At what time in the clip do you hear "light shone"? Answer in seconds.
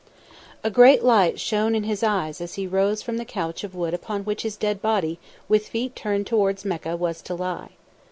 1.03-1.75